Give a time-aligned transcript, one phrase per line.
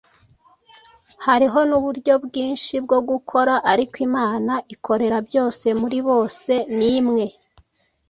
[1.25, 7.25] Hariho n’uburyo bwinshi bwo gukora, ariko Imana ikorera byose muri bose ni imwe